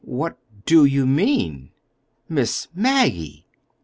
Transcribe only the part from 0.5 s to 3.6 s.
do you mean?" "_Miss Maggie!